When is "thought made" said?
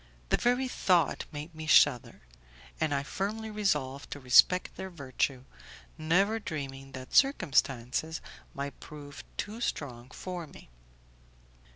0.67-1.53